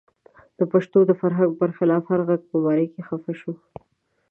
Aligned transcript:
د 0.59 0.61
پښتنو 0.71 0.99
د 1.07 1.11
فرهنګ 1.21 1.51
پر 1.59 1.69
خلاف 1.77 2.03
هر 2.11 2.21
غږ 2.27 2.41
په 2.49 2.57
مرۍ 2.63 2.87
کې 2.93 3.01
خفه 3.09 3.33
شو. 3.39 3.53